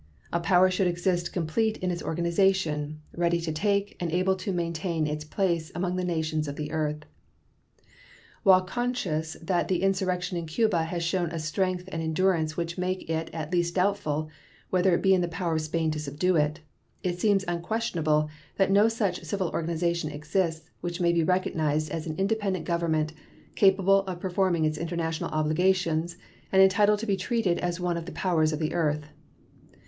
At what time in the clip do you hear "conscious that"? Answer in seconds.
8.63-9.67